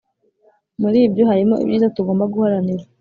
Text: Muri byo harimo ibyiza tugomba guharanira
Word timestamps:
Muri 0.81 0.99
byo 1.11 1.23
harimo 1.29 1.55
ibyiza 1.63 1.93
tugomba 1.95 2.23
guharanira 2.33 2.83